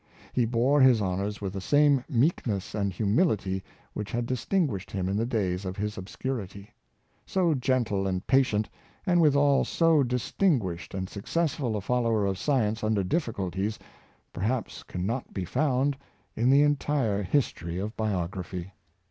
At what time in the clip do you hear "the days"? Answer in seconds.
5.15-5.63